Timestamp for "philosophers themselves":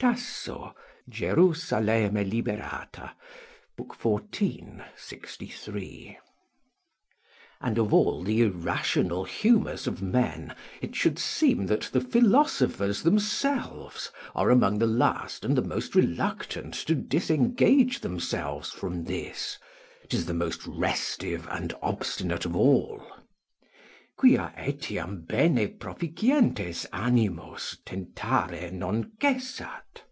12.00-14.10